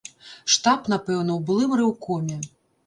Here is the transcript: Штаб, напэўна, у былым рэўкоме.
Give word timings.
Штаб, 0.53 0.89
напэўна, 0.95 1.31
у 1.37 1.49
былым 1.51 1.79
рэўкоме. 1.85 2.45